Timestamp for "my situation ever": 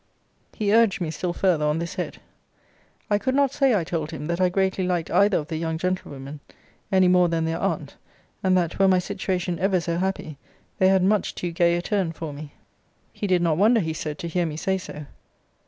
8.87-9.79